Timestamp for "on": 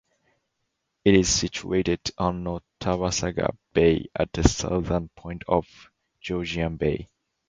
2.17-2.43